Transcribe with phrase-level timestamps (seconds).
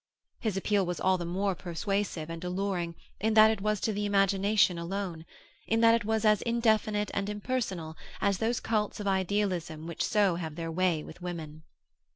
[0.39, 4.07] His appeal was all the more persuasive and alluring in that it was to the
[4.07, 5.27] imagination alone,
[5.67, 10.37] in that it was as indefinite and impersonal as those cults of idealism which so
[10.37, 11.61] have their way with women.